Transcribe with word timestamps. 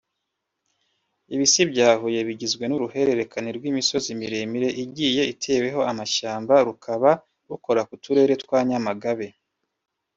Ibisi 1.33 1.61
bya 1.71 1.89
Huye 1.99 2.19
bigizwe 2.27 2.63
n’uruhererekane 2.67 3.49
rw’imisozi 3.57 4.09
miremire 4.21 4.69
igiye 4.83 5.23
iteweho 5.33 5.79
amashyamba 5.91 6.53
rukaba 6.67 7.11
rukora 7.49 7.81
ku 7.87 7.95
Turere 8.03 8.33
twa 8.43 8.59
Nyamagabe 8.67 9.27